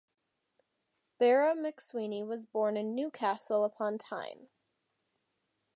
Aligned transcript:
Barry 1.19 1.53
MacSweeney 1.55 2.25
was 2.25 2.47
born 2.47 2.75
in 2.75 2.95
Newcastle 2.95 3.63
upon 3.63 3.99
Tyne. 3.99 4.47